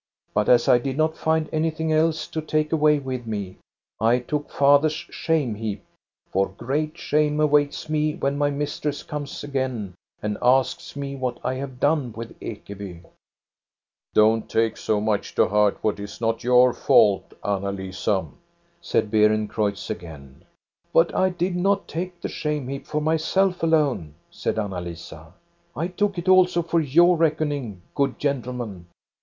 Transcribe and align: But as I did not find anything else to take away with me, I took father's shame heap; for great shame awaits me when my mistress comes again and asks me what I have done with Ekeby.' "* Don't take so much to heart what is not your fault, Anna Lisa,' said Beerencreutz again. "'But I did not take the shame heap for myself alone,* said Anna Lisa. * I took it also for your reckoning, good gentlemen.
But 0.33 0.49
as 0.49 0.67
I 0.67 0.79
did 0.79 0.97
not 0.97 1.15
find 1.15 1.47
anything 1.53 1.93
else 1.93 2.25
to 2.29 2.41
take 2.41 2.71
away 2.73 2.97
with 2.97 3.27
me, 3.27 3.59
I 3.99 4.17
took 4.17 4.49
father's 4.49 4.93
shame 4.93 5.53
heap; 5.53 5.83
for 6.31 6.47
great 6.47 6.97
shame 6.97 7.39
awaits 7.39 7.87
me 7.87 8.15
when 8.15 8.35
my 8.35 8.49
mistress 8.49 9.03
comes 9.03 9.43
again 9.43 9.93
and 10.19 10.39
asks 10.41 10.95
me 10.95 11.15
what 11.15 11.37
I 11.43 11.53
have 11.53 11.79
done 11.79 12.13
with 12.13 12.31
Ekeby.' 12.39 13.03
"* 13.81 14.13
Don't 14.15 14.49
take 14.49 14.75
so 14.75 14.99
much 14.99 15.35
to 15.35 15.47
heart 15.49 15.77
what 15.83 15.99
is 15.99 16.19
not 16.19 16.43
your 16.43 16.73
fault, 16.73 17.35
Anna 17.45 17.71
Lisa,' 17.71 18.25
said 18.81 19.11
Beerencreutz 19.11 19.91
again. 19.91 20.45
"'But 20.95 21.13
I 21.13 21.29
did 21.29 21.55
not 21.55 21.87
take 21.87 22.19
the 22.21 22.27
shame 22.27 22.67
heap 22.69 22.87
for 22.87 23.01
myself 23.01 23.61
alone,* 23.61 24.15
said 24.31 24.57
Anna 24.57 24.81
Lisa. 24.81 25.31
* 25.53 25.75
I 25.77 25.89
took 25.89 26.17
it 26.17 26.27
also 26.27 26.63
for 26.63 26.79
your 26.79 27.17
reckoning, 27.17 27.83
good 27.93 28.17
gentlemen. 28.17 28.87